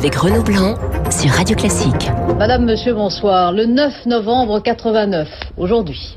avec 0.00 0.14
Renaud 0.14 0.42
Blanc 0.42 0.76
sur 1.10 1.30
Radio 1.30 1.54
Classique. 1.54 2.08
Madame, 2.38 2.64
Monsieur, 2.64 2.94
bonsoir. 2.94 3.52
Le 3.52 3.66
9 3.66 4.06
novembre 4.06 4.58
89, 4.60 5.28
aujourd'hui. 5.58 6.16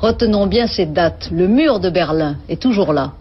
Retenons 0.00 0.46
bien 0.46 0.68
cette 0.68 0.92
date. 0.92 1.30
Le 1.32 1.48
mur 1.48 1.80
de 1.80 1.90
Berlin 1.90 2.36
est 2.48 2.62
toujours 2.62 2.92
là. 2.92 3.14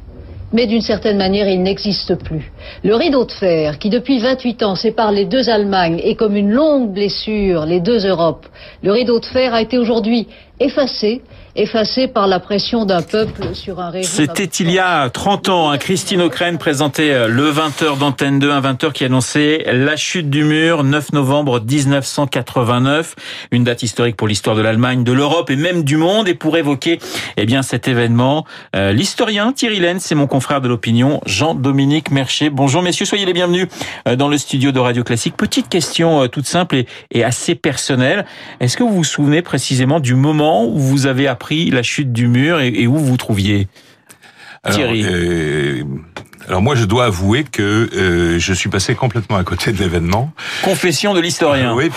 Mais 0.52 0.68
d'une 0.68 0.82
certaine 0.82 1.18
manière, 1.18 1.48
il 1.48 1.64
n'existe 1.64 2.14
plus. 2.14 2.52
Le 2.84 2.94
rideau 2.94 3.26
de 3.26 3.32
fer, 3.32 3.80
qui 3.80 3.90
depuis 3.90 4.20
28 4.20 4.62
ans 4.62 4.76
sépare 4.76 5.12
les 5.12 5.26
deux 5.26 5.50
Allemagnes 5.50 6.00
et 6.04 6.14
comme 6.14 6.36
une 6.36 6.52
longue 6.52 6.94
blessure 6.94 7.66
les 7.66 7.80
deux 7.80 8.06
Europes, 8.08 8.46
le 8.84 8.92
rideau 8.92 9.20
de 9.20 9.26
fer 9.26 9.56
a 9.56 9.64
été 9.64 9.80
aujourd'hui 9.80 10.28
effacé 10.60 11.24
effacé 11.56 12.08
par 12.08 12.28
la 12.28 12.40
pression 12.40 12.86
d'un 12.86 13.04
peuple 13.04 13.54
sur 13.54 13.80
un 13.80 13.92
régime. 13.92 14.10
C'était 14.10 14.44
il 14.44 14.72
y 14.72 14.80
a 14.80 15.10
30 15.10 15.50
ans. 15.50 15.70
Hein. 15.70 15.78
Christine 15.78 16.22
O'Krent 16.22 16.58
présentait 16.58 17.12
euh, 17.12 17.28
le 17.28 17.52
20h 17.52 18.00
d'Antenne 18.00 18.40
2, 18.40 18.50
un 18.50 18.62
20h 18.62 18.92
qui 18.92 19.06
annonçait 19.06 19.64
la 19.72 19.96
chute 19.96 20.30
du 20.30 20.44
mur, 20.44 20.84
9 20.84 21.14
novembre 21.14 21.60
1989. 21.60 23.16
Une 23.52 23.64
date 23.64 23.84
historique 23.84 24.16
pour 24.16 24.28
l'histoire 24.28 24.56
de 24.56 24.62
l'Allemagne, 24.62 25.04
de 25.04 25.12
l'Europe 25.12 25.52
et 25.52 25.56
même 25.56 25.84
du 25.84 25.98
monde. 25.98 26.28
Et 26.28 26.34
pour 26.34 26.58
évoquer 26.58 27.00
eh 27.38 27.46
bien 27.46 27.62
cet 27.62 27.88
événement, 27.88 28.46
euh, 28.76 28.92
l'historien 28.92 29.52
Thierry 29.52 29.80
Lenz 29.80 30.04
c'est 30.04 30.16
mon 30.16 30.28
confrère 30.28 30.60
de 30.60 30.68
l'opinion, 30.68 31.22
Jean-Dominique 31.28 32.10
Mercher. 32.10 32.50
Bonjour 32.50 32.82
messieurs, 32.82 33.06
soyez 33.06 33.26
les 33.26 33.34
bienvenus 33.34 33.68
euh, 34.08 34.16
dans 34.16 34.28
le 34.28 34.38
studio 34.40 34.72
de 34.72 34.80
Radio 34.80 35.04
Classique. 35.04 35.38
Petite 35.38 35.70
question 35.70 36.28
toute 36.28 36.48
simple 36.48 36.78
et, 36.78 36.88
et 37.12 37.24
assez 37.24 37.54
personnelle. 37.54 38.26
Est-ce 38.60 38.76
que 38.76 38.84
vous 38.84 38.94
vous 38.94 39.04
souvenez 39.04 39.44
précisément 39.44 40.00
du 40.00 40.16
moment 40.16 40.66
où 40.66 40.80
vous 40.80 41.06
avez 41.06 41.28
appris 41.28 41.43
la 41.52 41.84
chute 41.84 42.12
du 42.12 42.28
mur 42.28 42.60
et, 42.60 42.88
où 42.88 42.98
vous 42.98 43.06
vous 43.06 43.18
trouviez? 43.18 43.68
Thierry. 44.70 45.04
euh, 45.06 45.84
alors 46.48 46.62
moi, 46.62 46.76
je 46.76 46.86
dois 46.86 47.06
avouer 47.06 47.44
que 47.44 47.90
euh, 47.94 48.40
je 48.40 48.54
suis 48.54 48.70
passé 48.70 48.96
complètement 48.96 49.38
à 49.38 49.44
côté 49.44 49.72
de 49.72 49.80
l'événement. 49.80 50.32
Confession 50.64 51.14
de 51.14 51.20
l'historien. 51.20 51.74
Oui, 51.74 51.90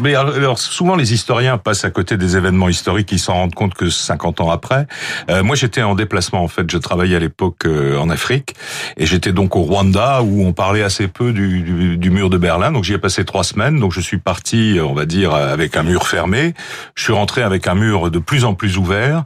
mais 0.00 0.14
alors 0.14 0.58
souvent 0.58 0.96
les 0.96 1.12
historiens 1.14 1.58
passent 1.58 1.84
à 1.84 1.90
côté 1.90 2.16
des 2.16 2.36
événements 2.36 2.68
historiques, 2.68 3.10
ils 3.12 3.18
s'en 3.18 3.34
rendent 3.34 3.54
compte 3.54 3.74
que 3.74 3.90
50 3.90 4.40
ans 4.40 4.50
après. 4.50 4.86
Euh, 5.30 5.42
moi, 5.42 5.56
j'étais 5.56 5.82
en 5.82 5.94
déplacement 5.94 6.42
en 6.42 6.48
fait, 6.48 6.70
je 6.70 6.78
travaillais 6.78 7.16
à 7.16 7.20
l'époque 7.20 7.66
euh, 7.66 7.98
en 7.98 8.10
Afrique 8.10 8.54
et 8.96 9.06
j'étais 9.06 9.32
donc 9.32 9.56
au 9.56 9.62
Rwanda 9.62 10.22
où 10.22 10.44
on 10.44 10.52
parlait 10.52 10.82
assez 10.82 11.08
peu 11.08 11.32
du, 11.32 11.62
du, 11.62 11.96
du 11.96 12.10
mur 12.10 12.30
de 12.30 12.38
Berlin. 12.38 12.72
Donc 12.72 12.84
j'y 12.84 12.94
ai 12.94 12.98
passé 12.98 13.24
trois 13.24 13.44
semaines. 13.44 13.78
Donc 13.78 13.92
je 13.92 14.00
suis 14.00 14.18
parti, 14.18 14.78
on 14.82 14.94
va 14.94 15.06
dire, 15.06 15.34
avec 15.34 15.76
un 15.76 15.82
mur 15.82 16.06
fermé. 16.06 16.54
Je 16.94 17.04
suis 17.04 17.12
rentré 17.12 17.42
avec 17.42 17.66
un 17.66 17.74
mur 17.74 18.10
de 18.10 18.18
plus 18.18 18.44
en 18.44 18.54
plus 18.54 18.76
ouvert 18.78 19.24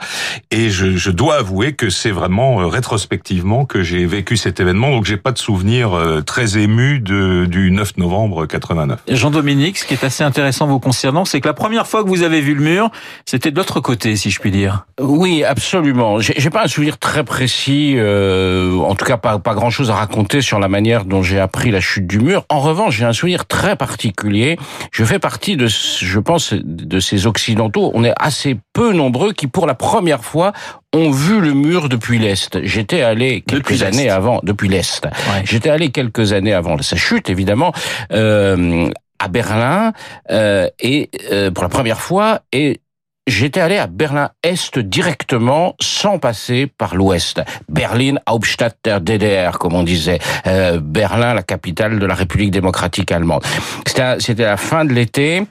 et 0.51 0.71
je, 0.71 0.97
je 0.97 1.11
dois 1.11 1.37
avouer 1.37 1.73
que 1.75 1.91
c'est 1.91 2.11
vraiment 2.11 2.61
euh, 2.61 2.67
rétrospectivement 2.67 3.65
que 3.65 3.83
j'ai 3.83 4.07
vécu 4.07 4.37
cette 4.37 4.52
événement, 4.61 4.91
donc 4.91 5.05
j'ai 5.05 5.17
pas 5.17 5.33
de 5.33 5.39
souvenir 5.39 5.95
euh, 5.95 6.20
très 6.20 6.58
ému 6.58 7.00
de, 7.00 7.47
du 7.47 7.70
9 7.70 7.97
novembre 7.97 8.47
89. 8.47 9.00
Jean-Dominique, 9.08 9.78
ce 9.78 9.84
qui 9.84 9.95
est 9.95 10.05
assez 10.05 10.25
intéressant 10.25 10.67
vous 10.67 10.81
concernant, 10.81 11.25
c'est 11.25 11.41
que 11.41 11.48
la 11.48 11.55
première 11.55 11.86
fois 11.86 12.03
que 12.03 12.08
vous 12.08 12.22
avez 12.22 12.41
vu 12.41 12.55
le 12.55 12.62
mur, 12.62 12.91
c'était 13.27 13.50
de 13.50 13.56
l'autre 13.56 13.80
côté, 13.80 14.17
si 14.17 14.30
je 14.30 14.41
puis 14.41 14.50
dire. 14.50 14.86
Oui, 15.00 15.45
absolument. 15.45 16.20
J'ai 16.20 16.50
pas 16.50 16.64
un 16.64 16.69
souvenir 16.69 16.98
très 16.98 17.25
précis, 17.25 17.95
euh, 17.97 18.77
en 18.78 18.95
tout 18.95 19.05
cas 19.05 19.17
pas, 19.17 19.39
pas 19.39 19.55
grand-chose 19.55 19.91
à 19.91 19.95
raconter 19.95 20.41
sur 20.41 20.58
la 20.58 20.69
manière 20.69 21.05
dont 21.05 21.23
j'ai 21.23 21.39
appris 21.39 21.70
la 21.70 21.80
chute 21.80 22.06
du 22.06 22.20
mur. 22.20 22.45
En 22.48 22.61
revanche, 22.61 22.97
j'ai 22.97 23.05
un 23.05 23.12
souvenir 23.12 23.47
très 23.47 23.77
particulier. 23.77 24.58
Je 24.91 25.05
fais 25.05 25.19
partie 25.19 25.56
de, 25.56 25.67
je 25.67 26.19
pense, 26.19 26.53
de 26.55 27.00
ces 27.00 27.27
occidentaux. 27.27 27.91
On 27.95 28.05
est 28.05 28.14
assez 28.19 28.56
peu 28.73 28.92
nombreux 28.92 29.33
qui, 29.33 29.47
pour 29.47 29.67
la 29.67 29.75
première 29.75 30.25
fois, 30.25 30.53
ont 30.93 31.11
vu 31.11 31.41
le 31.41 31.55
mur 31.55 31.89
depuis 31.89 32.19
l'Est. 32.19 32.62
J'étais 32.65 33.03
allé 33.03 33.41
quelques 33.43 33.83
années 33.83 34.11
avant, 34.11 34.41
depuis 34.43 34.69
l'Est. 34.69 35.07
J'étais 35.45 35.71
allé 35.71 35.91
quelques 35.91 36.33
années 36.33 36.53
avant 36.53 36.81
sa 36.83 36.97
chute, 36.97 37.31
évidemment, 37.31 37.73
euh, 38.12 38.91
à 39.19 39.29
Berlin, 39.29 39.92
euh, 40.30 40.69
et 40.80 41.11
euh, 41.30 41.51
pour 41.51 41.63
la 41.63 41.69
première 41.69 42.01
fois, 42.01 42.41
et 42.53 42.80
J'étais 43.29 43.61
allé 43.61 43.79
à 43.79 43.86
Berlin-Est 43.86 44.80
directement, 44.80 45.77
sans 45.80 46.19
passer 46.19 46.67
par 46.67 46.97
l'Ouest. 46.97 47.41
Berlin, 47.69 48.17
Hauptstadt 48.29 48.77
der 48.83 49.01
DDR, 49.01 49.59
comme 49.61 49.74
on 49.74 49.85
disait. 49.85 50.19
Euh, 50.48 50.80
Berlin, 50.83 51.33
la 51.33 51.45
capitale 51.45 52.01
de 52.01 52.07
la 52.07 52.17
République 52.17 52.51
démocratique 52.51 53.13
allemande. 53.13 53.45
C'était 53.86 54.42
la 54.42 54.57
fin 54.57 54.85
de 54.85 54.92
l'été. 54.92 55.45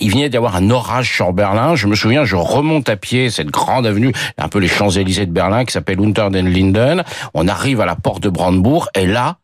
Il 0.00 0.10
venait 0.12 0.28
d'y 0.28 0.36
avoir 0.36 0.56
un 0.56 0.70
orage 0.70 1.12
sur 1.12 1.32
Berlin. 1.32 1.74
Je 1.74 1.86
me 1.86 1.94
souviens, 1.94 2.24
je 2.24 2.36
remonte 2.36 2.88
à 2.88 2.96
pied 2.96 3.30
cette 3.30 3.48
grande 3.48 3.86
avenue, 3.86 4.12
un 4.36 4.48
peu 4.48 4.58
les 4.58 4.68
Champs-Élysées 4.68 5.26
de 5.26 5.32
Berlin, 5.32 5.64
qui 5.64 5.72
s'appelle 5.72 6.00
Unter 6.00 6.28
den 6.30 6.48
Linden. 6.48 7.04
On 7.34 7.48
arrive 7.48 7.80
à 7.80 7.86
la 7.86 7.96
porte 7.96 8.22
de 8.22 8.28
Brandebourg, 8.28 8.88
et 8.94 9.06
là, 9.06 9.38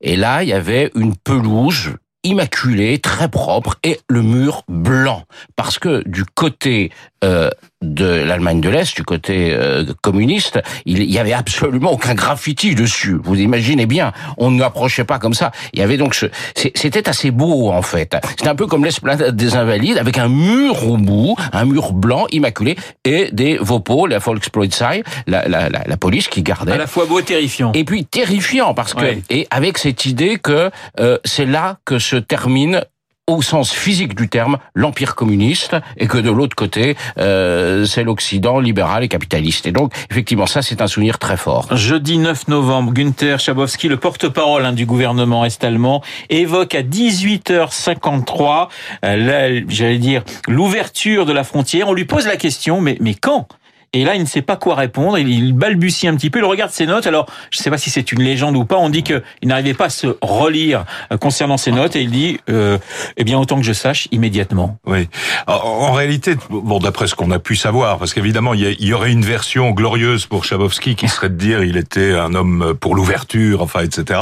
et 0.00 0.16
là, 0.16 0.42
il 0.42 0.48
y 0.48 0.52
avait 0.52 0.90
une 0.94 1.16
pelouse 1.16 1.94
immaculée, 2.24 2.98
très 2.98 3.28
propre, 3.28 3.78
et 3.82 3.98
le 4.08 4.22
mur 4.22 4.62
blanc. 4.68 5.24
Parce 5.56 5.78
que 5.78 6.06
du 6.08 6.24
côté 6.24 6.90
euh, 7.24 7.50
de 7.82 8.06
l'Allemagne 8.06 8.60
de 8.60 8.68
l'Est, 8.68 8.96
du 8.96 9.02
côté 9.04 9.52
euh, 9.52 9.84
communiste, 10.00 10.60
il 10.86 11.02
y 11.04 11.18
avait 11.18 11.32
absolument 11.32 11.92
aucun 11.92 12.14
graffiti 12.14 12.74
dessus. 12.74 13.18
Vous 13.22 13.38
imaginez 13.38 13.86
bien, 13.86 14.12
on 14.36 14.50
ne 14.50 14.62
approchait 14.62 15.04
pas 15.04 15.18
comme 15.18 15.34
ça. 15.34 15.52
Il 15.72 15.80
y 15.80 15.82
avait 15.82 15.96
donc 15.96 16.14
ce, 16.14 16.26
c'était 16.54 17.08
assez 17.08 17.30
beau 17.30 17.70
en 17.70 17.82
fait. 17.82 18.16
C'était 18.30 18.48
un 18.48 18.54
peu 18.54 18.66
comme 18.66 18.84
l'esplanade 18.84 19.34
des 19.34 19.56
Invalides 19.56 19.98
avec 19.98 20.18
un 20.18 20.28
mur 20.28 20.88
au 20.88 20.96
bout, 20.96 21.36
un 21.52 21.64
mur 21.64 21.92
blanc 21.92 22.26
immaculé 22.30 22.76
et 23.04 23.30
des 23.32 23.58
Vopo, 23.58 24.06
la 24.06 24.18
Volkspolizei, 24.18 25.02
la, 25.26 25.48
la, 25.48 25.68
la, 25.68 25.82
la 25.86 25.96
police 25.96 26.28
qui 26.28 26.42
gardait. 26.42 26.72
À 26.72 26.78
la 26.78 26.86
fois 26.86 27.06
beau 27.06 27.18
et 27.20 27.24
terrifiant. 27.24 27.72
Et 27.74 27.84
puis 27.84 28.04
terrifiant 28.04 28.74
parce 28.74 28.94
que 28.94 29.04
et 29.30 29.46
avec 29.50 29.78
cette 29.78 30.06
idée 30.06 30.38
que 30.38 30.70
euh, 31.00 31.18
c'est 31.24 31.46
là 31.46 31.78
que 31.84 31.98
se 31.98 32.16
termine 32.16 32.84
au 33.28 33.40
sens 33.40 33.70
physique 33.70 34.16
du 34.16 34.28
terme, 34.28 34.58
l'empire 34.74 35.14
communiste, 35.14 35.76
et 35.96 36.08
que 36.08 36.18
de 36.18 36.30
l'autre 36.30 36.56
côté, 36.56 36.96
euh, 37.18 37.84
c'est 37.84 38.02
l'Occident 38.02 38.58
libéral 38.58 39.04
et 39.04 39.08
capitaliste. 39.08 39.64
Et 39.66 39.70
donc, 39.70 39.92
effectivement, 40.10 40.46
ça, 40.46 40.60
c'est 40.60 40.82
un 40.82 40.88
souvenir 40.88 41.20
très 41.20 41.36
fort. 41.36 41.68
Jeudi 41.76 42.18
9 42.18 42.48
novembre, 42.48 42.92
Günther 42.92 43.38
Schabowski, 43.38 43.88
le 43.88 43.96
porte-parole 43.96 44.66
hein, 44.66 44.72
du 44.72 44.86
gouvernement 44.86 45.44
est-allemand, 45.44 46.02
évoque 46.30 46.74
à 46.74 46.82
18h53, 46.82 48.68
euh, 49.04 49.60
j'allais 49.68 49.98
dire, 49.98 50.24
l'ouverture 50.48 51.24
de 51.24 51.32
la 51.32 51.44
frontière. 51.44 51.88
On 51.88 51.94
lui 51.94 52.06
pose 52.06 52.26
la 52.26 52.36
question, 52.36 52.80
mais, 52.80 52.96
mais 53.00 53.14
quand? 53.14 53.46
Et 53.94 54.04
là, 54.04 54.14
il 54.14 54.22
ne 54.22 54.26
sait 54.26 54.40
pas 54.40 54.56
quoi 54.56 54.74
répondre. 54.74 55.18
Il 55.18 55.52
balbutie 55.52 56.08
un 56.08 56.16
petit 56.16 56.30
peu. 56.30 56.38
Il 56.38 56.44
regarde 56.44 56.70
ses 56.70 56.86
notes. 56.86 57.06
Alors, 57.06 57.26
je 57.50 57.58
ne 57.58 57.62
sais 57.62 57.68
pas 57.68 57.76
si 57.76 57.90
c'est 57.90 58.10
une 58.10 58.22
légende 58.22 58.56
ou 58.56 58.64
pas. 58.64 58.78
On 58.78 58.88
dit 58.88 59.02
qu'il 59.02 59.22
n'arrivait 59.42 59.74
pas 59.74 59.86
à 59.86 59.90
se 59.90 60.06
relire 60.22 60.86
euh, 61.12 61.18
concernant 61.18 61.58
ses 61.58 61.72
notes 61.72 61.94
et 61.94 62.00
il 62.00 62.10
dit, 62.10 62.40
euh, 62.48 62.78
eh 63.18 63.24
bien, 63.24 63.38
autant 63.38 63.56
que 63.56 63.64
je 63.64 63.74
sache, 63.74 64.08
immédiatement. 64.10 64.78
Oui. 64.86 65.08
En, 65.46 65.92
réalité, 65.92 66.36
bon, 66.48 66.78
d'après 66.78 67.06
ce 67.06 67.14
qu'on 67.14 67.30
a 67.32 67.38
pu 67.38 67.54
savoir, 67.54 67.98
parce 67.98 68.14
qu'évidemment, 68.14 68.54
il 68.54 68.82
y, 68.82 68.94
aurait 68.94 69.12
une 69.12 69.24
version 69.24 69.72
glorieuse 69.72 70.24
pour 70.24 70.44
Chabovski 70.44 70.96
qui 70.96 71.08
serait 71.08 71.28
de 71.28 71.36
dire 71.36 71.62
il 71.62 71.76
était 71.76 72.12
un 72.12 72.34
homme 72.34 72.74
pour 72.80 72.94
l'ouverture, 72.94 73.60
enfin, 73.60 73.80
etc. 73.80 74.20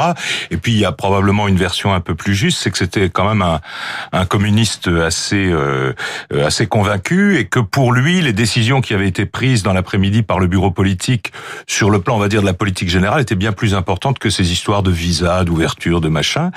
Et 0.51 0.57
puis, 0.57 0.73
il 0.73 0.79
y 0.79 0.85
a 0.85 0.91
probablement 0.91 1.47
une 1.47 1.57
version 1.57 1.95
un 1.95 2.01
peu 2.01 2.17
plus 2.17 2.35
juste, 2.35 2.59
c'est 2.61 2.73
que 2.73 2.79
c'était 2.79 3.09
quand 3.09 3.29
même 3.29 3.43
un, 3.43 3.61
un 4.13 4.27
communiste 4.27 4.89
assez, 4.89 5.47
euh, 5.47 5.93
assez 6.45 6.67
convaincu 6.67 7.39
et 7.39 7.45
que 7.45 7.61
pour 7.61 7.93
lui, 7.93 8.21
les 8.21 8.33
décisions 8.33 8.81
qui 8.81 8.95
avaient 8.95 9.09
été 9.09 9.27
prises 9.27 9.60
dans 9.63 9.73
l'après-midi 9.73 10.23
par 10.23 10.39
le 10.39 10.47
bureau 10.47 10.71
politique 10.71 11.33
sur 11.67 11.91
le 11.91 12.01
plan, 12.01 12.17
on 12.17 12.19
va 12.19 12.29
dire, 12.29 12.41
de 12.41 12.47
la 12.47 12.55
politique 12.55 12.89
générale 12.89 13.21
était 13.21 13.35
bien 13.35 13.53
plus 13.53 13.75
importante 13.75 14.19
que 14.19 14.31
ces 14.31 14.53
histoires 14.53 14.83
de 14.83 14.91
visa, 14.91 15.45
d'ouverture, 15.45 16.01
de 16.01 16.09
machin. 16.09 16.51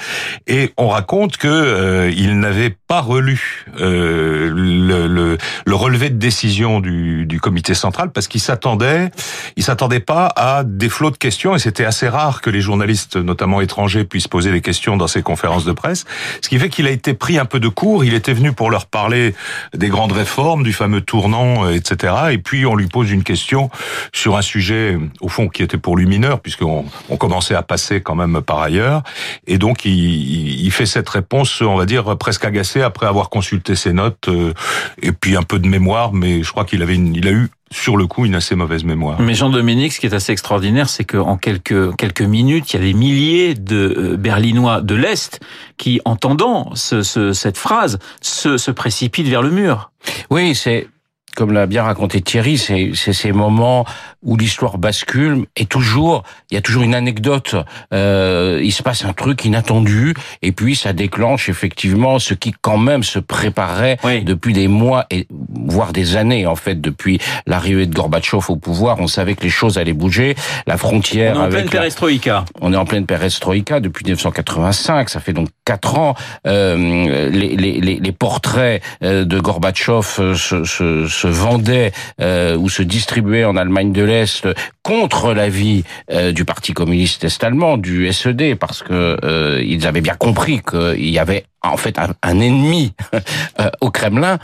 Et 0.48 0.74
on 0.78 0.88
raconte 0.88 1.38
que 1.38 1.48
euh, 1.48 2.12
il 2.16 2.40
n'avait 2.40 2.76
pas 2.88 3.02
relu 3.02 3.66
euh, 3.80 4.52
le, 4.54 5.08
le, 5.08 5.38
le, 5.66 5.76
relevé 5.76 6.10
de 6.10 6.18
décision 6.18 6.80
du, 6.80 7.26
du 7.26 7.40
comité 7.40 7.74
central 7.74 8.12
parce 8.12 8.28
qu'il 8.28 8.42
s'attendait, 8.42 9.10
il 9.56 9.64
s'attendait 9.64 10.00
pas 10.00 10.32
à 10.36 10.64
des 10.64 10.90
flots 10.90 11.12
de 11.12 11.18
questions 11.18 11.56
et 11.56 11.60
c'était 11.60 11.86
assez 11.86 12.08
rare 12.08 12.42
que 12.42 12.50
les 12.50 12.62
journalistes, 12.62 13.18
notamment 13.18 13.62
étrangers, 13.62 14.04
puissent 14.04 14.28
poser 14.28 14.52
des 14.52 14.62
questions 14.62 14.98
dans 14.98 15.08
ces 15.08 15.24
conférences 15.24 15.66
de 15.66 15.72
presse. 15.72 16.06
Ce 16.42 16.50
qui 16.50 16.60
fait 16.60 16.70
qu'il 16.70 16.88
a 16.88 16.92
été 16.92 17.14
pris 17.14 17.38
un 17.38 17.46
peu 17.46 17.60
de 17.60 17.68
court. 17.68 18.04
Il 18.06 18.14
était 18.14 18.34
venu 18.34 18.52
pour 18.52 18.70
leur 18.70 18.86
parler 18.86 19.36
des 19.76 19.90
grandes 19.90 20.12
réformes, 20.12 20.64
du 20.64 20.74
fameux 20.74 21.02
tournant, 21.02 21.66
euh, 21.66 21.72
etc. 21.72 22.14
Et 22.32 22.38
puis 22.38 22.66
on 22.66 22.76
lui 22.76 22.88
pose 22.94 23.12
une 23.12 23.24
question 23.24 23.72
sur 24.14 24.38
un 24.38 24.42
sujet, 24.44 24.98
au 25.20 25.30
fond, 25.30 25.50
qui 25.50 25.64
était 25.64 25.80
pour 25.80 25.98
lui 25.98 26.06
mineur, 26.06 26.40
puisqu'on 26.40 26.86
on 27.10 27.18
commençait 27.18 27.56
à 27.56 27.64
passer 27.64 28.02
quand 28.02 28.16
même 28.16 28.42
par 28.42 28.60
ailleurs. 28.62 29.02
Et 29.48 29.58
donc, 29.58 29.84
il, 29.84 30.66
il 30.66 30.72
fait 30.72 30.86
cette 30.86 31.10
réponse, 31.10 31.62
on 31.62 31.76
va 31.76 31.86
dire, 31.86 32.16
presque 32.18 32.46
agacée 32.46 32.82
après 32.82 33.08
avoir 33.08 33.30
consulté 33.30 33.76
ses 33.76 33.94
notes, 33.94 34.28
euh, 34.28 34.54
et 35.02 35.12
puis 35.12 35.36
un 35.36 35.44
peu 35.44 35.58
de 35.58 35.68
mémoire, 35.68 36.14
mais 36.14 36.44
je 36.44 36.52
crois 36.52 36.66
qu'il 36.66 36.82
avait 36.84 36.96
une, 36.96 37.16
il 37.16 37.28
a 37.28 37.32
eu 37.32 37.50
sur 37.72 37.98
le 37.98 38.06
coup 38.06 38.26
une 38.26 38.36
assez 38.36 38.56
mauvaise 38.56 38.84
mémoire. 38.84 39.20
Mais 39.20 39.34
Jean-Dominique, 39.34 39.94
ce 39.94 40.00
qui 40.00 40.06
est 40.06 40.14
assez 40.14 40.32
extraordinaire, 40.32 40.90
c'est 40.90 41.06
qu'en 41.06 41.38
quelques, 41.38 41.96
quelques 41.96 42.22
minutes, 42.22 42.72
il 42.72 42.78
y 42.78 42.80
a 42.80 42.86
des 42.86 42.94
milliers 42.94 43.56
de 43.56 43.96
euh, 43.98 44.18
Berlinois 44.18 44.82
de 44.82 44.94
l'Est 44.94 45.40
qui, 45.78 46.00
entendant 46.06 46.76
ce, 46.76 47.02
ce, 47.02 47.34
cette 47.34 47.58
phrase, 47.58 47.98
se, 48.22 48.58
se 48.58 48.70
précipitent 48.70 49.28
vers 49.28 49.42
le 49.42 49.50
mur. 49.50 49.90
Oui, 50.30 50.54
c'est 50.54 50.88
comme 51.36 51.52
l'a 51.52 51.66
bien 51.66 51.84
raconté 51.84 52.22
Thierry, 52.22 52.58
c'est 52.58 52.94
ces 52.94 53.32
moments 53.32 53.86
où 54.22 54.38
l'histoire 54.38 54.78
bascule 54.78 55.46
et 55.56 55.66
toujours, 55.66 56.24
il 56.50 56.56
y 56.56 56.58
a 56.58 56.62
toujours 56.62 56.84
une 56.84 56.96
anecdote. 56.96 57.56
Euh, 57.94 58.62
il 58.64 58.72
se 58.72 58.84
passe 58.84 59.04
un 59.06 59.14
truc 59.14 59.44
inattendu 59.46 60.14
et 60.42 60.52
puis 60.52 60.76
ça 60.76 60.94
déclenche 60.94 61.50
effectivement 61.50 62.20
ce 62.20 62.34
qui 62.34 62.54
quand 62.62 62.78
même 62.78 63.04
se 63.04 63.20
préparait 63.20 63.98
depuis 64.24 64.54
des 64.54 64.68
mois 64.68 65.06
et 65.10 65.28
voire 65.30 65.94
des 65.94 66.16
années 66.16 66.46
en 66.46 66.56
fait 66.56 66.80
depuis 66.80 67.20
l'arrivée 67.46 67.86
de 67.86 67.94
Gorbatchev 67.94 68.46
au 68.50 68.56
pouvoir. 68.56 69.00
On 69.00 69.08
savait 69.08 69.36
que 69.36 69.44
les 69.44 69.50
choses 69.50 69.78
allaient 69.78 69.94
bouger. 69.94 70.36
La 70.68 70.78
frontière. 70.78 71.36
On 71.38 71.42
est 71.42 71.46
en 71.46 71.50
pleine 71.50 71.70
perestroïka. 71.70 72.46
On 72.62 72.74
est 72.74 72.78
en 72.78 72.86
pleine 72.86 73.06
perestroïka 73.06 73.80
depuis 73.80 74.06
1985. 74.06 75.10
Ça 75.10 75.20
fait 75.20 75.34
donc 75.34 75.50
quatre 75.66 75.98
ans. 75.98 76.16
Euh, 76.46 77.30
les, 77.30 78.12
portraits 78.12 78.82
euh, 79.04 79.26
de 79.26 79.40
Gorbatchev 79.40 80.02
se, 80.02 80.64
se, 80.66 81.28
vendaient 81.28 81.92
euh, 82.22 82.56
ou 82.56 82.70
se 82.70 82.84
distribuaient 82.84 83.46
en 83.46 83.58
Allemagne 83.58 83.92
de 83.92 84.04
l'Est 84.04 84.48
contre 84.84 85.34
l'avis 85.34 85.84
euh, 86.12 86.32
du 86.34 86.46
Parti 86.46 86.74
communiste 86.74 87.24
est-allemand, 87.24 87.78
du 87.78 88.12
SED, 88.12 88.56
parce 88.56 88.84
que 88.84 89.18
euh, 89.24 89.62
ils 89.66 89.88
avaient 89.88 90.02
bien 90.02 90.16
compris 90.16 90.62
qu'il 90.62 91.10
y 91.10 91.18
avait 91.18 91.46
en 91.62 91.78
fait 91.78 91.98
un, 91.98 92.40
ennemi 92.42 92.94
euh, 93.62 93.70
au 93.80 93.90
Kremlin. 93.90 94.38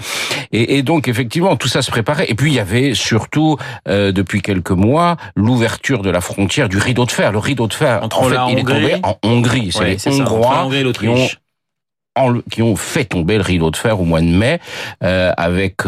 Et, 0.54 0.78
et, 0.78 0.84
donc 0.84 1.10
effectivement 1.10 1.58
tout 1.58 1.68
ça 1.68 1.82
se 1.82 1.92
préparait. 1.92 2.26
Et 2.30 2.36
puis 2.36 2.52
il 2.52 2.56
y 2.56 2.60
avait 2.60 2.94
surtout 2.94 3.58
depuis 3.86 4.42
quelques 4.42 4.72
mois 4.72 5.18
l'ouverture 5.36 6.02
de 6.02 6.10
la 6.10 6.22
frontière 6.22 6.70
du 6.70 6.78
rideau 6.78 7.06
de 7.06 7.12
fer. 7.12 7.34
Le 7.34 7.40
rideau 7.40 7.68
de 7.68 7.74
fer 7.74 8.02
Entre 8.04 8.20
en 8.20 8.24
fait, 8.24 8.54
il 8.54 8.60
est 8.60 8.64
tombé 8.64 8.96
en 9.04 9.18
Hongrie. 9.24 9.72
C'est 9.74 9.86
les 9.86 10.22
Hongrois 10.22 10.70
qui 10.94 11.10
ont, 11.10 11.28
qui 12.50 12.62
ont 12.62 12.76
fait 12.78 13.06
tomber 13.06 13.36
le 13.36 13.44
rideau 13.44 13.70
de 13.70 13.78
fer 13.78 14.00
au 14.00 14.06
mois 14.06 14.22
de 14.22 14.28
mai 14.28 14.62
avec 15.02 15.84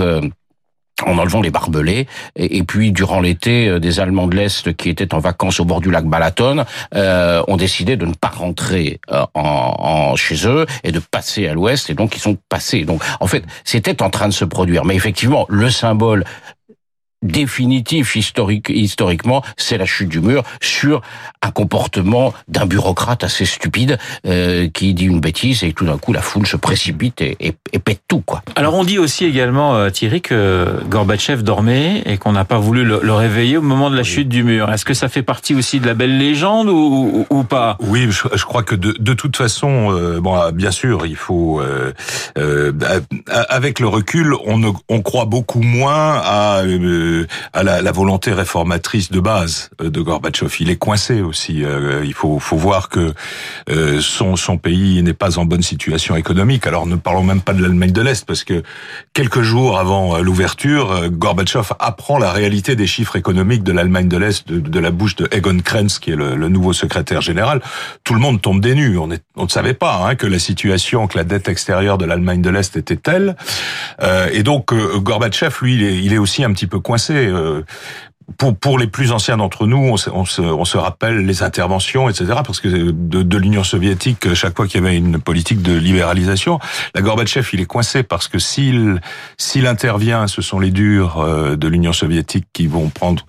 en 1.06 1.18
enlevant 1.18 1.42
les 1.42 1.50
barbelés. 1.50 2.08
Et, 2.36 2.64
puis, 2.64 2.92
durant 2.92 3.22
l'été, 3.22 3.68
euh, 3.68 3.80
des 3.80 4.00
Allemands 4.00 4.28
de 4.28 4.36
l'Est 4.36 4.76
qui 4.76 4.90
étaient 4.90 5.14
en 5.14 5.20
vacances 5.20 5.60
au 5.60 5.66
bord 5.66 5.82
du 5.82 5.92
lac 5.92 6.06
Balaton 6.06 6.66
euh, 6.96 7.44
ont 7.48 7.58
décidé 7.58 7.98
de 7.98 8.06
ne 8.06 8.14
pas 8.14 8.30
rentrer 8.30 9.00
euh, 9.12 9.26
en, 9.34 10.16
chez 10.16 10.48
eux 10.48 10.66
et 10.84 10.92
de 10.92 11.00
passer 11.00 11.48
à 11.48 11.54
l'Ouest. 11.54 11.90
Et 11.90 11.94
donc, 11.94 12.16
ils 12.16 12.22
sont 12.22 12.38
passés. 12.50 12.86
Donc, 12.86 13.02
en 13.20 13.28
fait, 13.28 13.44
c'était 13.64 14.02
en 14.02 14.10
train 14.10 14.28
de 14.28 14.34
se 14.34 14.46
produire. 14.46 14.86
Mais 14.86 14.96
effectivement, 14.96 15.46
le 15.50 15.70
symbole 15.70 16.24
définitif 17.22 18.16
historique, 18.16 18.70
historiquement, 18.70 19.44
c'est 19.58 19.78
la 19.78 19.86
chute 19.86 20.10
du 20.10 20.20
mur 20.20 20.44
sur 20.62 21.02
un 21.42 21.52
comportement 21.52 22.34
d'un 22.48 22.66
bureaucrate 22.66 23.24
assez 23.24 23.46
stupide 23.46 23.98
euh, 24.26 24.68
qui 24.70 24.94
dit 24.94 25.06
une 25.06 25.20
bêtise 25.20 25.64
et 25.64 25.74
tout 25.74 25.86
d'un 25.86 25.98
coup 25.98 26.14
la 26.14 26.22
foule 26.22 26.48
se 26.48 26.58
précipite 26.58 27.22
et, 27.22 27.38
et, 27.40 27.80
pète 27.80 28.02
tout 28.08 28.22
quoi. 28.22 28.44
Alors 28.56 28.76
on 28.76 28.84
dit 28.84 29.00
aussi 29.00 29.26
également 29.26 29.76
euh, 29.76 29.90
Thierry 29.90 30.22
que 30.22 30.68
Gorbatchev 30.88 31.42
dormait 31.42 32.04
et 32.06 32.18
qu'on 32.18 32.32
n'a 32.34 32.46
pas 32.46 32.58
voulu 32.58 32.84
le, 32.84 33.00
le, 33.02 33.14
réveiller 33.14 33.58
au 33.58 33.62
moment 33.62 33.90
de 33.90 33.96
la 33.96 34.04
chute 34.04 34.30
du 34.30 34.44
mur. 34.44 34.72
Est-ce 34.72 34.86
que 34.86 34.94
ça 34.94 35.10
fait 35.10 35.24
partie 35.24 35.56
aussi 35.56 35.80
de 35.80 35.88
la 35.88 35.94
belle 35.94 36.18
légende 36.18 36.70
ou, 36.70 37.26
ou, 37.30 37.44
pas? 37.44 37.78
Oui, 37.82 38.08
je, 38.10 38.28
je, 38.34 38.46
crois 38.46 38.64
que 38.64 38.76
de, 38.76 38.96
de 39.00 39.14
toute 39.14 39.36
façon, 39.36 39.92
euh, 39.92 40.20
bon, 40.20 40.36
ah, 40.36 40.52
bien 40.52 40.72
sûr, 40.72 41.06
il 41.06 41.16
faut 41.16 41.60
euh, 41.60 41.94
euh 42.38 42.72
avec 43.28 43.80
le 43.80 43.88
recul, 43.88 44.34
on, 44.46 44.74
on 44.90 45.02
croit 45.02 45.26
beaucoup 45.26 45.62
moins 45.62 46.22
à 46.24 46.62
à 47.54 47.64
la, 47.64 47.82
la, 47.82 47.92
volonté 47.92 48.32
réformatrice 48.32 49.12
de 49.12 49.20
base 49.20 49.70
euh, 49.82 49.90
de 49.90 50.02
Gorbatchev. 50.02 50.56
Il 50.60 50.70
est 50.70 50.78
coincé 50.78 51.22
aussi. 51.22 51.64
Euh, 51.64 52.04
il 52.06 52.14
faut, 52.14 52.40
faut 52.40 52.58
voir 52.58 52.90
que 52.90 53.14
euh, 53.70 54.00
son, 54.02 54.36
son 54.36 54.58
pays 54.58 55.02
n'est 55.04 55.14
pas 55.14 55.38
en 55.38 55.46
bonne 55.46 55.62
situation 55.62 56.16
économique. 56.16 56.68
Alors 56.68 56.86
ne 56.86 56.96
parlons 56.96 57.24
même 57.24 57.42
pas 57.42 57.54
de 57.54 57.62
l'Allemagne 57.62 57.92
de 57.92 58.02
l'Est, 58.02 58.26
parce 58.26 58.44
que 58.44 58.64
quelques 59.14 59.42
jours 59.42 59.78
avant 59.78 60.20
l'ouverture, 60.20 61.10
Gorbatchev 61.10 61.74
apprend 61.80 62.18
la 62.18 62.32
réalité 62.32 62.76
des 62.76 62.88
chiffres 62.88 63.16
économiques 63.16 63.64
de 63.64 63.72
l'Allemagne 63.72 64.08
de 64.08 64.18
l'Est 64.18 64.48
de, 64.48 64.60
de, 64.60 64.80
la 64.80 64.92
bouche 64.92 65.16
de 65.16 65.28
Egon 65.32 65.60
Krenz, 65.60 66.00
qui 66.00 66.12
est 66.12 66.16
le, 66.16 66.36
le, 66.36 66.50
nouveau 66.50 66.74
secrétaire 66.74 67.22
général. 67.22 67.62
Tout 68.04 68.14
le 68.14 68.20
monde 68.20 68.42
tombe 68.42 68.62
des 68.62 68.76
nues. 68.76 68.98
On, 68.98 69.12
est, 69.12 69.24
on 69.36 69.44
ne 69.46 69.50
savait 69.50 69.74
pas 69.74 70.06
hein, 70.06 70.16
que 70.16 70.28
la 70.28 70.40
situation, 70.40 71.08
que 71.08 71.18
la 71.18 71.24
dette 71.24 71.48
extérieure 71.48 71.98
de 71.98 72.06
l'Allemagne 72.06 72.42
de 72.42 72.50
l'Est 72.50 72.76
était 72.76 72.96
telle. 72.96 73.36
et 74.34 74.44
donc 74.44 74.74
Gorbatchev, 74.74 75.56
lui, 75.62 75.76
il 75.76 75.84
est, 75.84 75.98
il 75.98 76.14
est 76.14 76.18
aussi 76.18 76.44
un 76.44 76.52
petit 76.54 76.68
peu 76.68 76.80
coincé 76.80 77.01
euh, 77.10 77.64
pour, 78.38 78.56
pour 78.56 78.80
les 78.80 78.88
plus 78.88 79.12
anciens 79.12 79.38
d'entre 79.38 79.68
nous, 79.68 79.78
on 79.78 79.98
se, 79.98 80.10
on, 80.10 80.26
se, 80.26 80.42
on 80.42 80.66
se, 80.66 80.78
rappelle 80.78 81.26
les 81.26 81.44
interventions, 81.44 82.10
etc. 82.10 82.26
Parce 82.46 82.60
que 82.60 82.68
de, 82.68 83.24
de 83.24 83.38
l'Union 83.38 83.64
soviétique, 83.64 84.34
chaque 84.34 84.56
fois 84.56 84.68
qu'il 84.68 84.82
y 84.82 84.86
avait 84.86 84.96
une 84.96 85.20
politique 85.20 85.62
de 85.62 85.74
libéralisation, 85.74 86.60
la 86.96 87.02
Gorbatchev, 87.02 87.48
il 87.54 87.62
est 87.62 87.66
coincé 87.66 88.04
parce 88.04 88.28
que 88.28 88.40
s'il 88.40 89.02
s'il 89.38 89.68
intervient, 89.68 90.28
ce 90.28 90.42
sont 90.42 90.60
les 90.60 90.72
durs 90.72 91.20
euh, 91.20 91.56
de 91.56 91.68
l'Union 91.68 91.94
soviétique 91.94 92.46
qui 92.54 92.68
vont 92.68 92.90
prendre 92.90 93.26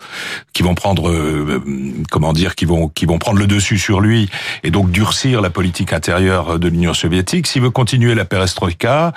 qui 0.53 0.63
vont 0.63 0.75
prendre 0.75 1.09
euh, 1.09 1.63
comment 2.11 2.33
dire 2.33 2.55
qui 2.55 2.65
vont 2.65 2.89
qui 2.89 3.07
vont 3.07 3.19
prendre 3.19 3.39
le 3.39 3.47
dessus 3.47 3.79
sur 3.79 4.01
lui 4.01 4.29
et 4.63 4.71
donc 4.71 4.91
durcir 4.91 5.41
la 5.41 5.51
politique 5.51 5.93
intérieure 5.93 6.59
de 6.59 6.69
l'Union 6.69 6.95
soviétique. 6.95 7.47
S'il 7.47 7.63
veut 7.63 7.71
continuer 7.71 8.15
la 8.15 8.25
perestroïka, 8.25 9.13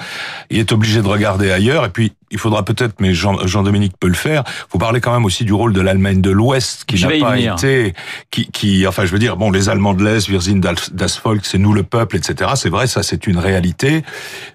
il 0.50 0.60
est 0.60 0.72
obligé 0.72 1.02
de 1.02 1.08
regarder 1.08 1.52
ailleurs. 1.52 1.86
Et 1.86 1.90
puis 1.90 2.14
il 2.36 2.40
faudra 2.40 2.66
peut-être, 2.66 2.96
mais 3.00 3.14
Jean-Dominique 3.14 3.94
peut 3.98 4.10
le 4.10 4.14
faire. 4.14 4.44
Faut 4.70 4.78
parler 4.78 5.00
quand 5.00 5.14
même 5.14 5.24
aussi 5.24 5.46
du 5.46 5.54
rôle 5.54 5.72
de 5.72 5.80
l'Allemagne 5.80 6.20
de 6.20 6.32
l'Ouest 6.32 6.84
qui 6.84 7.02
n'a 7.02 7.18
pas 7.18 7.40
été, 7.40 7.94
qui, 8.30 8.52
qui, 8.52 8.86
enfin, 8.86 9.06
je 9.06 9.12
veux 9.12 9.20
dire, 9.20 9.38
bon, 9.38 9.52
les 9.52 9.70
Allemands 9.70 9.94
de 9.94 10.04
l'Est, 10.04 10.28
Virzin 10.28 10.60
das 10.60 11.22
Volk, 11.24 11.46
c'est 11.46 11.58
nous 11.58 11.72
le 11.72 11.84
peuple, 11.84 12.18
etc. 12.18 12.52
C'est 12.56 12.70
vrai, 12.70 12.88
ça 12.88 13.04
c'est 13.04 13.26
une 13.26 13.38
réalité. 13.38 14.04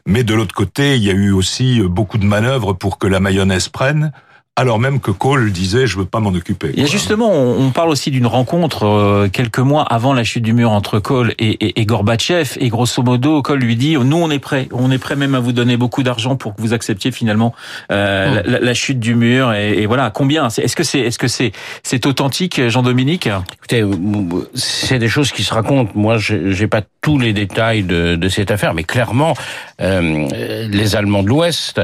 Mais 0.07 0.25
de 0.25 0.35
l'autre 0.35 0.55
côté, 0.55 0.97
il 0.97 1.03
y 1.03 1.09
a 1.09 1.15
eu 1.15 1.33
aussi 1.33 1.81
beaucoup 1.81 2.19
de 2.19 2.27
manœuvres 2.27 2.75
pour 2.75 2.99
que 2.99 3.07
la 3.07 3.19
mayonnaise 3.19 3.71
prenne 3.71 4.13
alors 4.61 4.79
même 4.79 5.01
que 5.01 5.11
Kohl 5.11 5.53
disait 5.53 5.87
je 5.87 5.97
veux 5.97 6.05
pas 6.05 6.21
m'en 6.21 6.31
occuper. 6.31 6.73
Il 6.75 6.81
y 6.81 6.85
a 6.85 6.87
justement, 6.87 7.33
on 7.33 7.71
parle 7.71 7.89
aussi 7.89 8.11
d'une 8.11 8.27
rencontre 8.27 8.87
euh, 8.87 9.29
quelques 9.33 9.59
mois 9.59 9.85
avant 9.85 10.13
la 10.13 10.23
chute 10.23 10.43
du 10.43 10.53
mur 10.53 10.71
entre 10.71 10.99
Kohl 10.99 11.33
et, 11.39 11.81
et, 11.81 11.87
Gorbatchev, 11.87 12.59
et 12.61 12.69
grosso 12.69 13.03
modo, 13.03 13.41
Kohl 13.41 13.59
lui 13.61 13.77
dit 13.77 13.97
nous 13.97 14.17
on 14.19 14.31
est 14.31 14.39
prêt, 14.39 14.69
on 14.73 14.91
est 14.91 14.99
prêt 14.99 15.17
même 15.17 15.35
à 15.35 15.41
vous 15.41 15.53
donner 15.53 15.79
beaucoup 15.79 16.03
d'argent 16.03 16.37
pour 16.37 16.55
que 16.55 16.61
vous 16.61 16.75
acceptiez 16.75 17.11
finalement 17.11 17.55
euh, 17.91 18.43
oh. 18.45 18.51
la, 18.61 18.75
chute 18.75 19.01
du 19.01 19.15
mur, 19.15 19.55
et, 19.55 19.87
voilà 19.87 20.11
combien? 20.11 20.49
Est-ce 20.49 20.77
que 20.77 20.85
c'est 20.85 21.01
est-ce 21.01 21.19
que 21.19 21.29
c'est 21.29 21.53
c'est 21.83 22.05
authentique, 22.05 22.69
Jean-Dominique? 22.69 23.31
Écoutez, 23.55 23.83
c'est 24.53 24.99
des 24.99 25.09
choses 25.09 25.33
qui 25.33 25.43
se 25.43 25.55
racontent. 25.55 25.91
Moi, 25.95 26.19
j'ai 26.19 26.67
pas 26.67 26.83
tous 27.01 27.19
les 27.19 27.33
détails 27.33 27.83
de, 27.83 28.15
de 28.15 28.29
cette 28.29 28.51
affaire, 28.51 28.75
mais 28.75 28.85
clairement, 28.85 29.35
euh, 29.81 30.29
les 30.69 30.97
Allemands 30.97 31.23
de 31.23 31.29
l'Ouest 31.29 31.81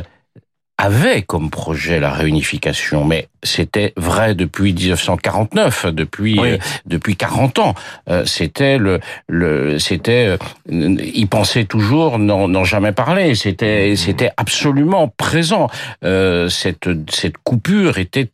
avait 0.78 1.22
comme 1.22 1.50
projet 1.50 2.00
la 2.00 2.12
réunification, 2.12 3.04
mais 3.04 3.28
c'était 3.42 3.92
vrai 3.96 4.34
depuis 4.34 4.72
1949, 4.74 5.86
depuis 5.86 6.38
euh, 6.38 6.58
depuis 6.84 7.16
40 7.16 7.58
ans. 7.60 7.74
Euh, 8.10 8.24
c'était 8.26 8.76
le 8.78 9.00
le 9.26 9.78
c'était 9.78 10.36
euh, 10.70 10.96
il 10.98 11.28
pensait 11.28 11.64
toujours 11.64 12.18
n'en 12.18 12.64
jamais 12.64 12.92
parlé. 12.92 13.34
C'était 13.34 13.94
c'était 13.96 14.30
absolument 14.36 15.08
présent. 15.08 15.68
cette 16.02 16.88
cette 17.10 17.38
coupure 17.38 17.98
était 17.98 18.28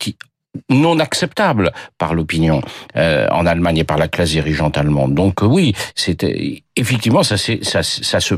non 0.69 0.99
acceptable 0.99 1.71
par 1.97 2.13
l'opinion 2.13 2.61
euh, 2.95 3.27
en 3.31 3.45
Allemagne 3.45 3.79
et 3.79 3.83
par 3.83 3.97
la 3.97 4.07
classe 4.07 4.29
dirigeante 4.29 4.77
allemande. 4.77 5.13
Donc 5.13 5.41
euh, 5.41 5.47
oui, 5.47 5.73
c'était 5.95 6.62
effectivement 6.75 7.23
ça, 7.23 7.37
ça, 7.37 7.83
ça 7.83 8.19
se, 8.19 8.35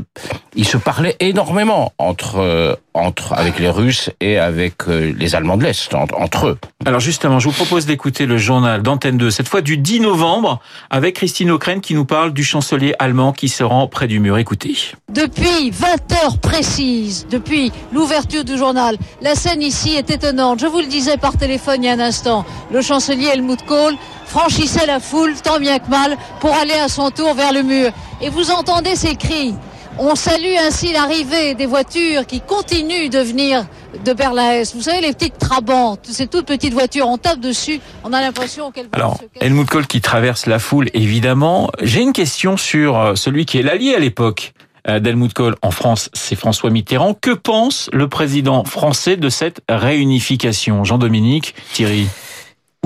il 0.54 0.66
se 0.66 0.76
parlait 0.76 1.16
énormément 1.20 1.92
entre 1.98 2.36
euh, 2.38 2.74
entre 2.94 3.34
avec 3.34 3.58
les 3.58 3.68
Russes 3.68 4.10
et 4.20 4.38
avec 4.38 4.86
les 4.86 5.34
Allemands 5.34 5.56
de 5.56 5.64
l'Est 5.64 5.94
entre, 5.94 6.46
eux. 6.46 6.58
Alors 6.86 7.00
justement, 7.00 7.38
je 7.38 7.48
vous 7.48 7.54
propose 7.54 7.84
d'écouter 7.84 8.24
le 8.24 8.38
journal 8.38 8.82
d'Antenne 8.82 9.18
2 9.18 9.30
cette 9.30 9.48
fois 9.48 9.60
du 9.60 9.76
10 9.76 10.00
novembre 10.00 10.60
avec 10.88 11.16
Christine 11.16 11.50
O'Krent 11.50 11.80
qui 11.80 11.94
nous 11.94 12.06
parle 12.06 12.32
du 12.32 12.42
chancelier 12.42 12.94
allemand 12.98 13.32
qui 13.32 13.48
se 13.48 13.62
rend 13.62 13.86
près 13.86 14.06
du 14.06 14.18
mur. 14.18 14.38
Écoutez. 14.38 14.74
Depuis 15.12 15.70
20 15.70 15.86
heures 16.24 16.38
précises, 16.38 17.26
depuis 17.30 17.70
l'ouverture 17.92 18.44
du 18.44 18.56
journal, 18.56 18.96
la 19.20 19.34
scène 19.34 19.62
ici 19.62 19.94
est 19.94 20.10
étonnante. 20.10 20.60
Je 20.60 20.66
vous 20.66 20.80
le 20.80 20.86
disais 20.86 21.18
par 21.18 21.36
téléphone 21.36 21.82
il 21.82 21.86
y 21.86 21.88
a 21.90 21.92
un 21.92 22.00
instant, 22.00 22.46
le 22.72 22.80
chancelier 22.80 23.26
Helmut 23.26 23.62
Kohl 23.66 23.94
franchissait 24.26 24.86
la 24.86 25.00
foule 25.00 25.34
tant 25.42 25.58
bien 25.58 25.78
que 25.78 25.88
mal 25.88 26.16
pour 26.40 26.52
aller 26.54 26.74
à 26.74 26.88
son 26.88 27.10
tour 27.10 27.34
vers 27.34 27.52
le 27.52 27.62
mur. 27.62 27.90
Et 28.20 28.28
vous 28.28 28.50
entendez 28.50 28.96
ces 28.96 29.16
cris. 29.16 29.54
On 29.98 30.14
salue 30.14 30.56
ainsi 30.60 30.92
l'arrivée 30.92 31.54
des 31.54 31.64
voitures 31.64 32.26
qui 32.26 32.42
continuent 32.42 33.08
de 33.08 33.18
venir 33.18 33.66
de 34.04 34.12
Berlin-Est. 34.12 34.74
Vous 34.74 34.82
savez, 34.82 35.00
les 35.00 35.12
petites 35.14 35.38
Trabant, 35.38 35.96
ces 36.02 36.26
toutes 36.26 36.46
petites 36.46 36.74
voitures, 36.74 37.08
on 37.08 37.16
tape 37.16 37.40
dessus, 37.40 37.80
on 38.04 38.12
a 38.12 38.20
l'impression 38.20 38.70
qu'elles 38.70 38.88
Alors, 38.92 39.18
Helmut 39.40 39.68
Kohl 39.68 39.86
qui 39.86 40.02
traverse 40.02 40.46
la 40.46 40.58
foule, 40.58 40.90
évidemment. 40.92 41.70
J'ai 41.80 42.02
une 42.02 42.12
question 42.12 42.58
sur 42.58 42.98
euh, 42.98 43.14
celui 43.14 43.46
qui 43.46 43.58
est 43.58 43.62
l'allié 43.62 43.94
à 43.94 43.98
l'époque 43.98 44.52
euh, 44.88 45.00
d'Helmut 45.00 45.32
Kohl 45.32 45.56
en 45.62 45.70
France, 45.70 46.10
c'est 46.12 46.36
François 46.36 46.70
Mitterrand. 46.70 47.14
Que 47.14 47.30
pense 47.30 47.88
le 47.92 48.08
président 48.08 48.64
français 48.64 49.16
de 49.16 49.28
cette 49.28 49.62
réunification? 49.68 50.84
Jean-Dominique 50.84 51.54
Thierry 51.72 52.06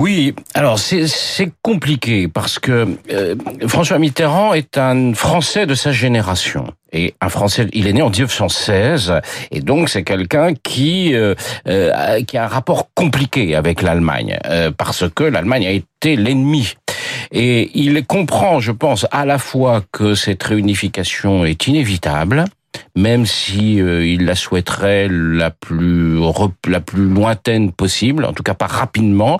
Oui, 0.01 0.33
alors 0.55 0.79
c'est 0.79 1.51
compliqué 1.61 2.27
parce 2.27 2.57
que 2.57 2.97
euh, 3.11 3.35
François 3.67 3.99
Mitterrand 3.99 4.55
est 4.55 4.79
un 4.79 5.13
Français 5.13 5.67
de 5.67 5.75
sa 5.75 5.91
génération. 5.91 6.73
Et 6.91 7.13
un 7.21 7.29
Français, 7.29 7.67
il 7.71 7.85
est 7.85 7.93
né 7.93 8.01
en 8.01 8.09
1916, 8.09 9.13
et 9.51 9.59
donc 9.59 9.89
c'est 9.89 10.01
quelqu'un 10.01 10.55
qui 10.55 11.13
euh, 11.13 11.35
euh, 11.67 12.23
qui 12.23 12.35
a 12.35 12.45
un 12.45 12.47
rapport 12.47 12.89
compliqué 12.95 13.55
avec 13.55 13.83
l'Allemagne, 13.83 14.39
parce 14.75 15.07
que 15.07 15.23
l'Allemagne 15.23 15.67
a 15.67 15.71
été 15.71 16.15
l'ennemi. 16.15 16.73
Et 17.31 17.69
il 17.75 18.03
comprend, 18.03 18.59
je 18.59 18.71
pense, 18.71 19.05
à 19.11 19.23
la 19.27 19.37
fois 19.37 19.83
que 19.91 20.15
cette 20.15 20.41
réunification 20.41 21.45
est 21.45 21.67
inévitable, 21.67 22.45
même 22.95 23.25
si 23.25 23.81
euh, 23.81 24.05
il 24.05 24.25
la 24.25 24.35
souhaiterait 24.35 25.07
la 25.09 25.51
plus 25.51 26.19
la 26.67 26.79
plus 26.79 27.05
lointaine 27.05 27.71
possible, 27.71 28.25
en 28.25 28.33
tout 28.33 28.43
cas 28.43 28.53
pas 28.53 28.67
rapidement, 28.67 29.39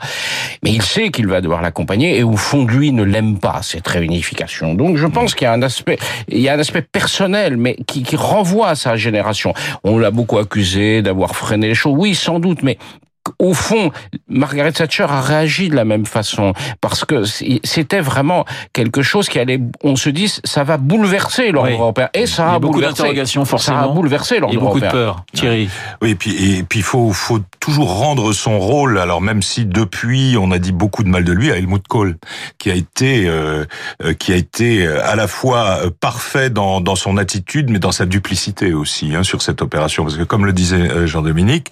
mais 0.63 0.71
il 0.71 0.81
sait 0.81 1.09
qu'il 1.09 1.27
va 1.27 1.41
devoir 1.41 1.61
l'accompagner 1.61 2.17
et 2.17 2.23
au 2.23 2.37
fond 2.37 2.63
de 2.63 2.71
lui 2.71 2.91
ne 2.91 3.03
l'aime 3.03 3.39
pas 3.39 3.61
cette 3.61 3.87
réunification. 3.87 4.73
Donc 4.73 4.97
je 4.97 5.07
pense 5.07 5.35
qu'il 5.35 5.45
y 5.45 5.47
a 5.47 5.53
un 5.53 5.61
aspect 5.61 5.97
il 6.27 6.39
y 6.39 6.49
a 6.49 6.53
un 6.53 6.59
aspect 6.59 6.81
personnel 6.81 7.57
mais 7.57 7.75
qui, 7.87 8.03
qui 8.03 8.15
renvoie 8.15 8.69
à 8.69 8.75
sa 8.75 8.95
génération. 8.95 9.53
On 9.83 9.97
l'a 9.97 10.11
beaucoup 10.11 10.37
accusé 10.37 11.01
d'avoir 11.01 11.35
freiné 11.35 11.67
les 11.67 11.75
choses. 11.75 11.95
Oui, 11.97 12.15
sans 12.15 12.39
doute, 12.39 12.63
mais 12.63 12.77
au 13.39 13.53
fond, 13.53 13.91
Margaret 14.27 14.71
Thatcher 14.71 15.05
a 15.07 15.21
réagi 15.21 15.69
de 15.69 15.75
la 15.75 15.85
même 15.85 16.05
façon 16.05 16.53
parce 16.79 17.05
que 17.05 17.23
c'était 17.63 18.01
vraiment 18.01 18.45
quelque 18.73 19.01
chose 19.01 19.29
qui 19.29 19.39
allait, 19.39 19.59
on 19.83 19.95
se 19.95 20.09
dit, 20.09 20.33
ça 20.43 20.63
va 20.63 20.77
bouleverser 20.77 21.51
l'ordre 21.51 21.71
européen. 21.71 22.09
Et 22.13 22.25
ça 22.25 22.51
a, 22.51 22.55
a 22.55 22.59
beaucoup 22.59 22.81
d'interrogations 22.81 23.45
forcément. 23.45 23.77
Ça 23.77 23.83
a 23.85 23.87
bouleversé 23.87 24.39
l'ordre 24.39 24.55
européen. 24.55 24.79
Il 24.79 24.83
y 24.83 24.87
a 24.87 24.89
beaucoup 24.89 24.97
de 24.97 25.03
peur, 25.03 25.23
Thierry. 25.33 25.69
Oui, 26.01 26.11
et 26.11 26.15
puis 26.15 26.57
et 26.57 26.63
puis 26.63 26.79
il 26.79 26.83
faut 26.83 27.11
faut 27.13 27.39
toujours 27.59 27.95
rendre 27.97 28.33
son 28.33 28.59
rôle. 28.59 28.97
Alors 28.97 29.21
même 29.21 29.41
si 29.41 29.65
depuis 29.65 30.35
on 30.39 30.51
a 30.51 30.59
dit 30.59 30.71
beaucoup 30.71 31.03
de 31.03 31.09
mal 31.09 31.23
de 31.23 31.31
lui 31.31 31.51
à 31.51 31.57
Helmut 31.57 31.87
Kohl, 31.87 32.17
qui 32.57 32.71
a 32.71 32.75
été 32.75 33.27
euh, 33.27 33.65
euh 34.03 34.13
qui 34.13 34.33
a 34.33 34.35
été 34.35 34.85
euh, 34.85 35.05
à 35.05 35.15
la 35.15 35.27
fois 35.27 35.79
euh, 35.83 35.89
parfait 35.99 36.49
dans 36.49 36.81
dans 36.81 36.95
son 36.95 37.17
attitude, 37.17 37.69
mais 37.69 37.79
dans 37.79 37.91
sa 37.91 38.05
duplicité 38.05 38.73
aussi 38.73 39.15
hein, 39.15 39.23
sur 39.23 39.41
cette 39.41 39.61
opération, 39.61 40.03
parce 40.03 40.17
que 40.17 40.23
comme 40.23 40.45
le 40.45 40.53
disait 40.53 41.07
Jean-Dominique, 41.07 41.71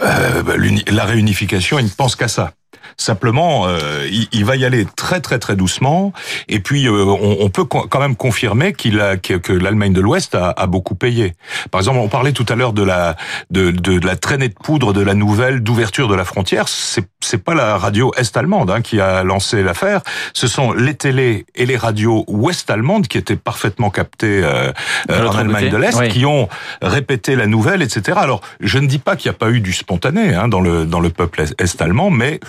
euh, 0.00 0.42
bah, 0.42 0.54
la 0.88 1.04
réunification, 1.04 1.78
il 1.78 1.84
ne 1.84 1.90
pense 1.90 2.16
qu'à 2.16 2.28
ça. 2.28 2.52
Simplement, 2.96 3.66
euh, 3.66 4.08
il, 4.32 4.44
va 4.44 4.56
y 4.56 4.64
aller 4.64 4.86
très 4.96 5.20
très 5.20 5.38
très 5.38 5.56
doucement. 5.56 6.12
Et 6.48 6.60
puis, 6.60 6.86
euh, 6.86 7.04
on, 7.04 7.48
peut 7.50 7.64
quand 7.64 8.00
même 8.00 8.16
confirmer 8.16 8.72
qu'il 8.72 9.00
a 9.00 9.16
que, 9.16 9.52
l'Allemagne 9.52 9.92
de 9.92 10.00
l'Ouest 10.00 10.34
a, 10.34 10.66
beaucoup 10.66 10.94
payé. 10.94 11.34
Par 11.70 11.80
exemple, 11.80 11.98
on 11.98 12.08
parlait 12.08 12.32
tout 12.32 12.46
à 12.48 12.54
l'heure 12.54 12.72
de 12.72 12.82
la 12.82 13.16
de, 13.50 13.70
de, 13.70 14.04
la 14.04 14.16
traînée 14.16 14.48
de 14.48 14.54
poudre 14.54 14.92
de 14.92 15.00
la 15.00 15.14
nouvelle 15.14 15.62
d'ouverture 15.62 16.08
de 16.08 16.14
la 16.14 16.24
frontière. 16.24 16.68
C'est 16.68 17.06
c'est 17.24 17.38
pas 17.38 17.54
la 17.54 17.78
radio 17.78 18.12
est-allemande 18.16 18.70
hein, 18.70 18.82
qui 18.82 19.00
a 19.00 19.24
lancé 19.24 19.62
l'affaire. 19.62 20.02
Ce 20.34 20.46
sont 20.46 20.72
les 20.72 20.94
télés 20.94 21.46
et 21.54 21.66
les 21.66 21.76
radios 21.76 22.24
ouest-allemandes 22.28 23.08
qui 23.08 23.18
étaient 23.18 23.36
parfaitement 23.36 23.90
captées 23.90 24.42
euh, 24.44 24.72
en 25.08 25.36
Allemagne 25.36 25.70
de 25.70 25.76
l'Est, 25.76 26.08
qui 26.08 26.26
ont 26.26 26.48
répété 26.82 27.34
la 27.34 27.46
nouvelle, 27.46 27.82
etc. 27.82 28.18
Alors, 28.20 28.40
je 28.60 28.78
ne 28.78 28.86
dis 28.86 28.98
pas 28.98 29.16
qu'il 29.16 29.30
n'y 29.30 29.34
a 29.34 29.38
pas 29.38 29.50
eu 29.50 29.60
du 29.60 29.72
spontané 29.72 30.34
hein, 30.34 30.48
dans 30.48 30.60
le 30.60 30.84
dans 30.84 31.00
le 31.00 31.08
peuple 31.08 31.44
est-allemand, 31.58 32.10
mais 32.10 32.40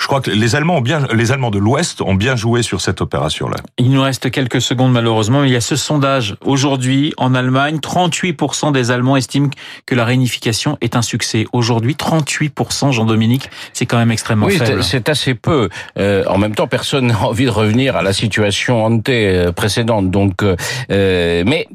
je 0.00 0.06
crois 0.06 0.20
que 0.20 0.30
les 0.30 0.56
Allemands 0.56 0.76
ont 0.76 0.80
bien, 0.80 1.06
les 1.12 1.32
Allemands 1.32 1.50
de 1.50 1.58
l'Ouest 1.58 2.00
ont 2.00 2.14
bien 2.14 2.36
joué 2.36 2.62
sur 2.62 2.80
cette 2.80 3.00
opération-là. 3.00 3.56
Il 3.78 3.90
nous 3.90 4.02
reste 4.02 4.30
quelques 4.30 4.60
secondes 4.60 4.92
malheureusement. 4.92 5.44
Il 5.44 5.50
y 5.50 5.56
a 5.56 5.60
ce 5.60 5.76
sondage 5.76 6.36
aujourd'hui 6.44 7.14
en 7.16 7.34
Allemagne. 7.34 7.78
38% 7.78 8.72
des 8.72 8.90
Allemands 8.90 9.16
estiment 9.16 9.50
que 9.86 9.94
la 9.94 10.04
réunification 10.04 10.78
est 10.80 10.96
un 10.96 11.02
succès. 11.02 11.46
Aujourd'hui, 11.52 11.94
38%, 11.94 12.92
Jean-Dominique, 12.92 13.50
c'est 13.72 13.86
quand 13.86 13.98
même 13.98 14.10
extrêmement 14.10 14.46
oui, 14.46 14.56
faible. 14.56 14.82
c'est 14.82 15.08
assez 15.08 15.34
peu. 15.34 15.68
Euh, 15.98 16.24
en 16.28 16.38
même 16.38 16.54
temps, 16.54 16.66
personne 16.66 17.06
n'a 17.08 17.20
envie 17.20 17.44
de 17.44 17.50
revenir 17.50 17.96
à 17.96 18.02
la 18.02 18.12
situation 18.12 18.84
ante 18.84 19.08
euh, 19.08 19.52
précédente. 19.52 20.10
Donc, 20.10 20.42
euh, 20.42 20.56
euh 20.90 21.42
mais 21.46 21.66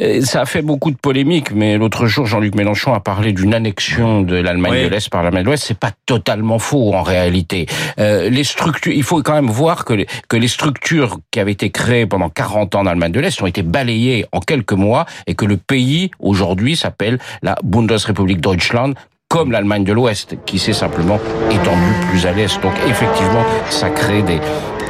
euh, 0.00 0.20
ça 0.22 0.42
a 0.42 0.46
fait 0.46 0.62
beaucoup 0.62 0.90
de 0.90 0.96
polémiques. 0.96 1.52
Mais 1.52 1.76
l'autre 1.78 2.06
jour, 2.06 2.26
Jean-Luc 2.26 2.54
Mélenchon 2.54 2.94
a 2.94 3.00
parlé 3.00 3.32
d'une 3.32 3.54
annexion 3.54 4.22
de 4.22 4.36
l'Allemagne 4.36 4.84
de 4.84 4.88
l'Est 4.88 5.08
par 5.08 5.22
l'Allemagne 5.22 5.42
de 5.42 5.48
l'Ouest. 5.48 5.64
C'est 5.66 5.78
pas 5.78 5.92
totalement 6.06 6.58
faux 6.58 6.94
en 6.94 7.02
réalité. 7.02 7.51
Euh, 7.98 8.28
les 8.30 8.44
structures, 8.44 8.92
il 8.92 9.02
faut 9.02 9.22
quand 9.22 9.34
même 9.34 9.50
voir 9.50 9.84
que 9.84 9.94
les, 9.94 10.06
que 10.28 10.36
les 10.36 10.48
structures 10.48 11.18
qui 11.30 11.40
avaient 11.40 11.52
été 11.52 11.70
créées 11.70 12.06
pendant 12.06 12.28
40 12.28 12.74
ans 12.74 12.80
en 12.80 12.86
Allemagne 12.86 13.12
de 13.12 13.20
l'Est 13.20 13.40
ont 13.42 13.46
été 13.46 13.62
balayées 13.62 14.26
en 14.32 14.40
quelques 14.40 14.72
mois 14.72 15.06
et 15.26 15.34
que 15.34 15.44
le 15.44 15.56
pays 15.56 16.10
aujourd'hui 16.18 16.76
s'appelle 16.76 17.18
la 17.42 17.56
Bundesrepublik 17.62 18.40
Deutschland 18.40 18.94
comme 19.28 19.50
l'Allemagne 19.50 19.84
de 19.84 19.94
l'Ouest, 19.94 20.36
qui 20.44 20.58
s'est 20.58 20.74
simplement 20.74 21.18
étendue 21.50 21.94
plus 22.10 22.26
à 22.26 22.32
l'Est. 22.32 22.60
Donc 22.60 22.74
effectivement, 22.86 23.42
ça 23.70 23.88
crée 23.88 24.20
des, 24.20 24.38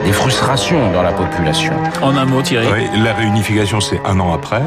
des 0.05 0.13
frustrations 0.13 0.93
dans 0.93 1.03
la 1.03 1.13
population. 1.13 1.73
En 2.03 2.17
un 2.17 2.25
mot, 2.25 2.43
Thierry 2.43 2.67
oui, 2.73 3.03
La 3.03 3.15
réunification, 3.15 3.81
c'est 3.81 4.01
un 4.05 4.19
an 4.21 4.35
après. 4.35 4.63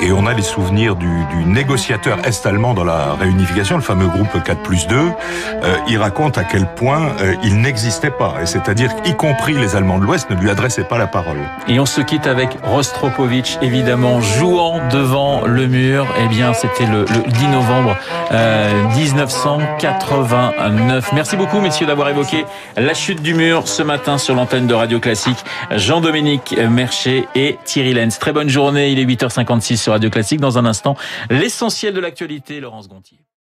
Et 0.00 0.12
on 0.12 0.26
a 0.26 0.34
les 0.34 0.42
souvenirs 0.42 0.96
du, 0.96 1.24
du 1.30 1.44
négociateur 1.44 2.18
est-allemand 2.24 2.74
dans 2.74 2.84
la 2.84 3.14
réunification, 3.14 3.76
le 3.76 3.82
fameux 3.82 4.06
groupe 4.06 4.42
4 4.42 4.62
plus 4.62 4.86
2. 4.86 4.96
Euh, 4.96 5.76
il 5.88 5.98
raconte 5.98 6.38
à 6.38 6.44
quel 6.44 6.66
point 6.66 7.08
euh, 7.20 7.34
il 7.42 7.60
n'existait 7.60 8.10
pas. 8.10 8.34
Et 8.42 8.46
c'est-à-dire 8.46 8.90
y 9.04 9.14
compris 9.14 9.54
les 9.54 9.74
Allemands 9.74 9.98
de 9.98 10.04
l'Ouest 10.04 10.30
ne 10.30 10.36
lui 10.36 10.50
adressaient 10.50 10.84
pas 10.84 10.98
la 10.98 11.08
parole. 11.08 11.38
Et 11.66 11.80
on 11.80 11.86
se 11.86 12.00
quitte 12.00 12.26
avec 12.26 12.50
Rostropovitch, 12.62 13.58
évidemment, 13.62 14.20
jouant 14.20 14.80
devant 14.90 15.42
le 15.44 15.66
mur. 15.66 16.06
Eh 16.22 16.28
bien, 16.28 16.52
c'était 16.52 16.86
le, 16.86 17.00
le, 17.00 17.32
10 17.32 17.48
novembre 17.48 17.96
euh, 18.32 18.70
1989. 18.96 21.12
Merci 21.12 21.36
beaucoup, 21.36 21.60
messieurs, 21.60 21.86
d'avoir 21.86 22.08
évoqué 22.08 22.44
la 22.76 22.94
chute 22.94 23.22
du 23.22 23.34
mur 23.34 23.66
ce 23.66 23.82
matin 23.82 24.18
sur 24.18 24.36
l'antenne 24.36 24.67
de 24.68 24.74
Radio 24.74 25.00
Classique, 25.00 25.38
Jean-Dominique 25.72 26.54
Mercher 26.70 27.26
et 27.34 27.58
Thierry 27.64 27.94
Lenz. 27.94 28.18
Très 28.18 28.32
bonne 28.32 28.48
journée, 28.48 28.92
il 28.92 28.98
est 28.98 29.04
8h56 29.04 29.76
sur 29.76 29.92
Radio 29.92 30.10
Classique. 30.10 30.40
Dans 30.40 30.58
un 30.58 30.66
instant, 30.66 30.96
l'essentiel 31.30 31.94
de 31.94 32.00
l'actualité, 32.00 32.60
Laurence 32.60 32.88
Gontier. 32.88 33.18